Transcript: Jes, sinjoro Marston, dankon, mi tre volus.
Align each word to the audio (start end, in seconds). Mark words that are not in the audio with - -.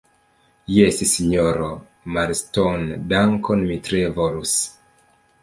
Jes, 0.75 1.01
sinjoro 1.11 1.67
Marston, 2.15 2.89
dankon, 3.13 3.63
mi 3.69 3.79
tre 3.91 4.03
volus. 4.19 4.57